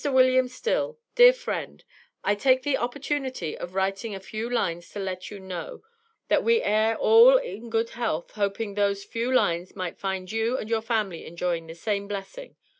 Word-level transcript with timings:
WILLIAM 0.03 0.47
STILL 0.47 0.97
Dear 1.13 1.31
Friend: 1.31 1.83
I 2.23 2.33
take 2.33 2.63
the 2.63 2.73
opertunity 2.73 3.55
of 3.55 3.73
wrighting 3.75 4.15
a 4.15 4.19
few 4.19 4.49
lines 4.49 4.89
to 4.93 4.99
let 4.99 5.29
you 5.29 5.39
no 5.39 5.83
that 6.27 6.43
we 6.43 6.63
air 6.63 6.97
all 6.97 7.37
in 7.37 7.69
good 7.69 7.91
health 7.91 8.31
hoping 8.31 8.73
thos 8.75 9.03
few 9.03 9.31
lines 9.31 9.75
may 9.75 9.91
find 9.91 10.31
you 10.31 10.57
and 10.57 10.71
your 10.71 10.81
family 10.81 11.23
engoying 11.27 11.67
the 11.67 11.75
same 11.75 12.07
blessing. 12.07 12.55